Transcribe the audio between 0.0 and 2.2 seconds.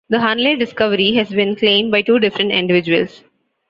The "Hunley" discovery has been claimed by two